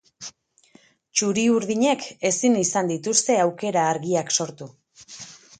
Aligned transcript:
Txuri-urdinek 1.19 2.07
ezin 2.31 2.57
izan 2.63 2.91
dituzte 2.95 3.39
aukera 3.45 3.87
argiak 3.93 4.37
sortu. 4.39 4.73